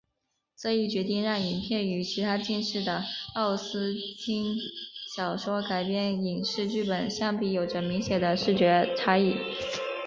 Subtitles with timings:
[0.57, 3.03] 这一决定让影片与其他近期的
[3.35, 4.57] 奥斯汀
[5.15, 9.35] 小说改编影视剧本相比有着明显的视觉差异。